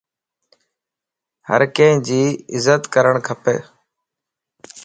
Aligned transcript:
ھرڪي 1.49 1.89
جي 2.07 2.23
عزت 2.55 2.81
ڪرڻ 2.93 3.15
کپ 3.27 3.43